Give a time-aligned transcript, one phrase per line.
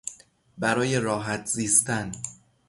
[0.57, 2.11] برای راحت زیستن